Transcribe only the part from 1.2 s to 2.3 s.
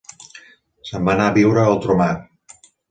a viure a ultramar.